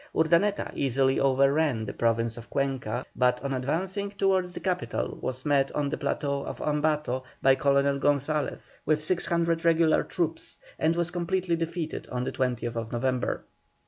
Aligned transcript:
Urdaneta 0.17 0.71
easily 0.73 1.19
overran 1.19 1.85
the 1.85 1.93
Province 1.93 2.35
of 2.35 2.49
Cuenca, 2.49 3.05
but 3.15 3.39
on 3.43 3.53
advancing 3.53 4.09
towards 4.09 4.51
the 4.51 4.59
capital 4.59 5.19
was 5.21 5.45
met 5.45 5.71
on 5.73 5.89
the 5.89 5.97
plateau 5.99 6.43
of 6.43 6.57
Ambato 6.59 7.23
by 7.43 7.53
Colonel 7.53 7.99
Gonzalez, 7.99 8.73
with 8.83 9.03
600 9.03 9.63
regular 9.63 10.01
troops, 10.03 10.57
and 10.79 10.95
was 10.95 11.11
completely 11.11 11.55
defeated, 11.55 12.09
on 12.11 12.23
the 12.23 12.31
20th 12.31 12.91
November. 12.91 13.43